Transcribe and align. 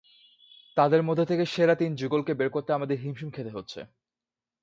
তাঁদের 0.77 1.01
মধ্য 1.03 1.21
থেকে 1.25 1.43
সেরা 1.45 1.75
তিন 1.75 1.91
যুগলকে 1.95 2.31
বের 2.33 2.49
করতে 2.49 2.71
আমাদের 2.73 2.97
হিমশিম 2.99 3.29
খেতে 3.31 3.51
হচ্ছে। 3.53 3.79